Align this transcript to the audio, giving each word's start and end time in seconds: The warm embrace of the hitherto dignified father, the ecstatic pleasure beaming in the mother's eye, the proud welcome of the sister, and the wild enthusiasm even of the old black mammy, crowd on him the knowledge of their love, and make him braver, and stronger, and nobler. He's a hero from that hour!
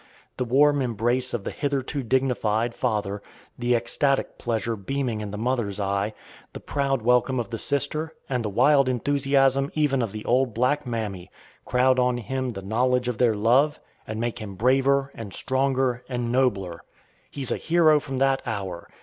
The 0.37 0.45
warm 0.45 0.81
embrace 0.81 1.31
of 1.31 1.43
the 1.43 1.51
hitherto 1.51 2.01
dignified 2.01 2.73
father, 2.73 3.21
the 3.59 3.75
ecstatic 3.75 4.39
pleasure 4.39 4.75
beaming 4.75 5.21
in 5.21 5.29
the 5.29 5.37
mother's 5.37 5.79
eye, 5.79 6.15
the 6.53 6.59
proud 6.59 7.03
welcome 7.03 7.39
of 7.39 7.51
the 7.51 7.59
sister, 7.59 8.15
and 8.27 8.43
the 8.43 8.49
wild 8.49 8.89
enthusiasm 8.89 9.69
even 9.75 10.01
of 10.01 10.11
the 10.11 10.25
old 10.25 10.55
black 10.55 10.87
mammy, 10.87 11.29
crowd 11.65 11.99
on 11.99 12.17
him 12.17 12.49
the 12.49 12.63
knowledge 12.63 13.07
of 13.09 13.19
their 13.19 13.35
love, 13.35 13.79
and 14.07 14.19
make 14.19 14.39
him 14.39 14.55
braver, 14.55 15.11
and 15.13 15.35
stronger, 15.35 16.03
and 16.09 16.31
nobler. 16.31 16.81
He's 17.29 17.51
a 17.51 17.57
hero 17.57 17.99
from 17.99 18.17
that 18.17 18.41
hour! 18.43 18.89